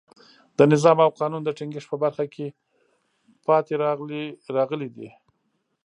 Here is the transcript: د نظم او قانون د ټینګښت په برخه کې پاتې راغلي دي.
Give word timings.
د 0.57 0.59
نظم 0.71 0.97
او 1.05 1.09
قانون 1.19 1.41
د 1.45 1.49
ټینګښت 1.57 1.87
په 1.91 1.97
برخه 2.03 2.25
کې 2.33 2.47
پاتې 3.45 3.73
راغلي 4.57 4.89
دي. 4.95 5.09